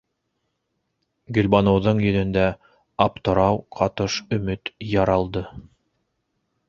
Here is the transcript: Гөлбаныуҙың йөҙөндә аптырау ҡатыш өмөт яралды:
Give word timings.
Гөлбаныуҙың 1.37 2.01
йөҙөндә 2.07 2.47
аптырау 3.05 3.61
ҡатыш 3.81 4.17
өмөт 4.39 4.73
яралды: 4.97 5.45